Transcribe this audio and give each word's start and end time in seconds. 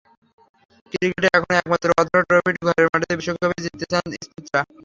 ক্রিকেটে 0.93 1.27
এখনো 1.31 1.53
একমাত্র 1.57 1.87
অধরা 2.01 2.21
ট্রফিটি 2.29 2.61
ঘরের 2.67 2.87
মাটিতে 2.91 3.13
বিশ্বকাপেই 3.19 3.63
জিততে 3.65 3.85
চান 3.91 4.03
স্মিথরা। 4.23 4.61